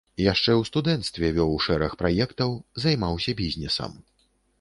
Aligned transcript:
Яшчэ 0.25 0.51
ў 0.59 0.69
студэнцтве 0.69 1.29
вёў 1.35 1.51
шэраг 1.65 1.93
праектаў, 2.01 2.55
займаўся 2.87 3.37
бізнесам. 3.43 3.93